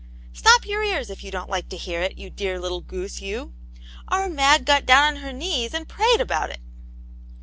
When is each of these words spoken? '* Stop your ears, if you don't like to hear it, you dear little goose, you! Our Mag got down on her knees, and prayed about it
'* 0.17 0.33
Stop 0.33 0.65
your 0.65 0.81
ears, 0.83 1.11
if 1.11 1.23
you 1.23 1.29
don't 1.29 1.47
like 1.47 1.69
to 1.69 1.77
hear 1.77 2.01
it, 2.01 2.17
you 2.17 2.31
dear 2.31 2.59
little 2.59 2.81
goose, 2.81 3.21
you! 3.21 3.53
Our 4.07 4.29
Mag 4.29 4.65
got 4.65 4.83
down 4.83 5.17
on 5.17 5.21
her 5.21 5.31
knees, 5.31 5.75
and 5.75 5.87
prayed 5.87 6.19
about 6.19 6.49
it 6.49 6.59